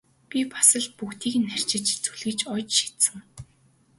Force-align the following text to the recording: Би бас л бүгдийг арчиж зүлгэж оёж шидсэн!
Би 0.29 0.39
бас 0.53 0.69
л 0.83 0.87
бүгдийг 0.97 1.35
арчиж 1.55 1.85
зүлгэж 2.03 2.39
оёж 2.53 2.69
шидсэн! 2.79 3.17